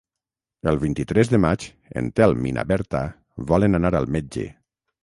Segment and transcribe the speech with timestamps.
[0.71, 1.67] El vint-i-tres de maig
[2.03, 3.05] en Telm i na Berta
[3.53, 4.53] volen anar al metge.